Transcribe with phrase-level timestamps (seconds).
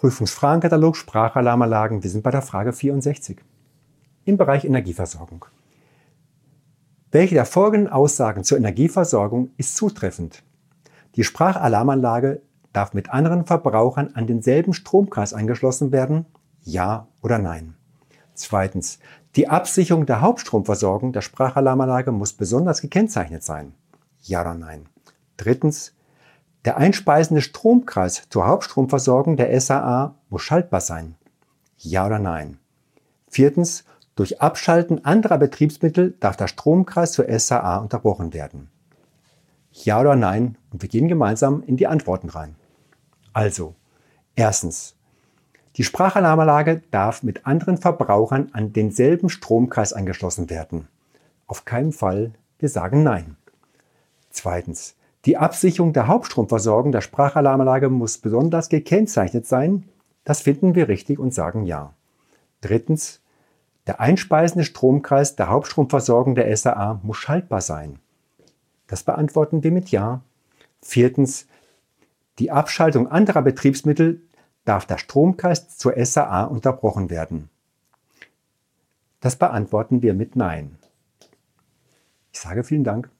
[0.00, 2.02] Prüfungsfragenkatalog Sprachalarmanlagen.
[2.02, 3.42] Wir sind bei der Frage 64.
[4.24, 5.44] Im Bereich Energieversorgung.
[7.10, 10.42] Welche der folgenden Aussagen zur Energieversorgung ist zutreffend?
[11.16, 12.40] Die Sprachalarmanlage
[12.72, 16.24] darf mit anderen Verbrauchern an denselben Stromkreis angeschlossen werden?
[16.62, 17.74] Ja oder nein?
[18.32, 19.00] Zweitens.
[19.36, 23.74] Die Absicherung der Hauptstromversorgung der Sprachalarmanlage muss besonders gekennzeichnet sein?
[24.22, 24.86] Ja oder nein?
[25.36, 25.92] Drittens.
[26.64, 31.14] Der einspeisende Stromkreis zur Hauptstromversorgung der SAA muss schaltbar sein.
[31.78, 32.58] Ja oder nein?
[33.28, 38.68] Viertens, durch Abschalten anderer Betriebsmittel darf der Stromkreis zur SAA unterbrochen werden.
[39.72, 40.58] Ja oder nein?
[40.70, 42.56] Und wir gehen gemeinsam in die Antworten rein.
[43.32, 43.74] Also,
[44.34, 44.96] erstens,
[45.76, 50.88] die Sprachalarmanlage darf mit anderen Verbrauchern an denselben Stromkreis angeschlossen werden.
[51.46, 53.36] Auf keinen Fall, wir sagen nein.
[54.30, 59.84] Zweitens, die Absicherung der Hauptstromversorgung der Sprachalarmanlage muss besonders gekennzeichnet sein.
[60.24, 61.92] Das finden wir richtig und sagen ja.
[62.62, 63.20] Drittens,
[63.86, 67.98] der einspeisende Stromkreis der Hauptstromversorgung der SAA muss schaltbar sein.
[68.86, 70.22] Das beantworten wir mit Ja.
[70.82, 71.46] Viertens,
[72.38, 74.22] die Abschaltung anderer Betriebsmittel
[74.64, 77.50] darf der Stromkreis zur SAA unterbrochen werden.
[79.20, 80.78] Das beantworten wir mit Nein.
[82.32, 83.10] Ich sage vielen Dank.